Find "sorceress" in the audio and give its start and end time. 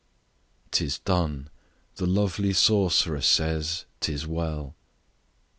2.53-3.27